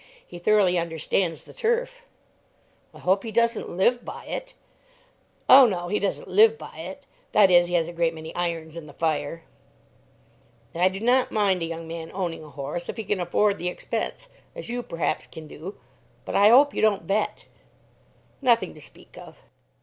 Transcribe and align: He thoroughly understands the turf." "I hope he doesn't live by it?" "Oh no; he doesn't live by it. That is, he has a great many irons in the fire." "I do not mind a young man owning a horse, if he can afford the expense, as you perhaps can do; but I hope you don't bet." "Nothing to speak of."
He 0.25 0.39
thoroughly 0.39 0.79
understands 0.79 1.43
the 1.43 1.53
turf." 1.53 2.01
"I 2.91 2.97
hope 2.97 3.21
he 3.23 3.31
doesn't 3.31 3.69
live 3.69 4.03
by 4.03 4.25
it?" 4.25 4.55
"Oh 5.47 5.67
no; 5.67 5.89
he 5.89 5.99
doesn't 5.99 6.27
live 6.27 6.57
by 6.57 6.75
it. 6.77 7.05
That 7.33 7.51
is, 7.51 7.67
he 7.67 7.75
has 7.75 7.87
a 7.87 7.93
great 7.93 8.15
many 8.15 8.33
irons 8.33 8.75
in 8.75 8.87
the 8.87 8.95
fire." 8.95 9.43
"I 10.73 10.89
do 10.89 10.99
not 10.99 11.31
mind 11.31 11.61
a 11.61 11.65
young 11.67 11.87
man 11.87 12.09
owning 12.15 12.43
a 12.43 12.49
horse, 12.49 12.89
if 12.89 12.97
he 12.97 13.03
can 13.03 13.19
afford 13.19 13.59
the 13.59 13.67
expense, 13.67 14.29
as 14.55 14.69
you 14.69 14.81
perhaps 14.81 15.27
can 15.27 15.45
do; 15.47 15.75
but 16.25 16.33
I 16.35 16.49
hope 16.49 16.73
you 16.73 16.81
don't 16.81 17.05
bet." 17.05 17.45
"Nothing 18.41 18.73
to 18.73 18.81
speak 18.81 19.19
of." 19.19 19.37